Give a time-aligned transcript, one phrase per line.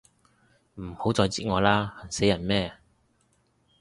[0.81, 2.73] 唔好再擳我啦，痕死人咩